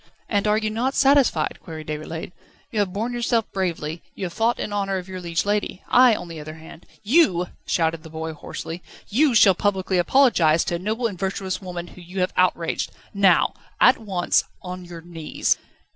"And 0.27 0.47
are 0.47 0.57
you 0.57 0.71
not 0.71 0.95
satisfied?" 0.95 1.59
queried 1.61 1.85
Déroulède. 1.85 2.31
"You 2.71 2.79
have 2.79 2.91
borne 2.91 3.13
yourself 3.13 3.45
bravely, 3.51 4.01
you 4.15 4.25
have 4.25 4.33
fought 4.33 4.59
in 4.59 4.73
honour 4.73 4.97
of 4.97 5.07
your 5.07 5.21
liege 5.21 5.45
lady. 5.45 5.83
I, 5.89 6.15
on 6.15 6.27
the 6.27 6.39
other 6.39 6.55
hand..." 6.55 6.87
"You," 7.19 7.49
shouted 7.67 8.01
the 8.01 8.09
boy 8.09 8.33
hoarsely, 8.33 8.81
"you 9.09 9.35
shall 9.35 9.53
publicly 9.53 9.99
apologise 9.99 10.63
to 10.63 10.75
a 10.77 10.79
noble 10.79 11.05
and 11.05 11.19
virtuous 11.19 11.61
woman 11.61 11.85
whom 11.89 12.03
you 12.07 12.19
have 12.21 12.33
outraged 12.35 12.91
now 13.13 13.53
at 13.79 13.99
once 13.99 14.43
on 14.63 14.85
your 14.85 15.01
knees 15.01 15.55